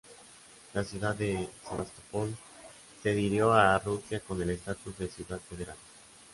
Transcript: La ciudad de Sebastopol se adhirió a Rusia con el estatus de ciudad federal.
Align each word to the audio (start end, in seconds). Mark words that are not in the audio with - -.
La 0.73 0.83
ciudad 0.83 1.15
de 1.15 1.47
Sebastopol 1.69 2.35
se 3.03 3.11
adhirió 3.11 3.53
a 3.53 3.77
Rusia 3.77 4.19
con 4.21 4.41
el 4.41 4.49
estatus 4.49 4.97
de 4.97 5.07
ciudad 5.07 5.39
federal. 5.47 5.77